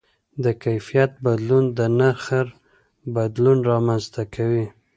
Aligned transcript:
د 0.43 0.45
کیفیت 0.63 1.11
بدلون 1.25 1.65
د 1.77 1.79
نرخ 1.97 2.25
بدلون 3.15 3.57
رامنځته 3.71 4.21
کوي. 4.35 4.65